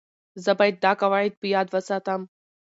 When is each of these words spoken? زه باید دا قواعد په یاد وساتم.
زه 0.43 0.51
باید 0.59 0.75
دا 0.85 0.91
قواعد 1.01 1.33
په 1.41 1.47
یاد 1.55 1.67
وساتم. 1.73 2.21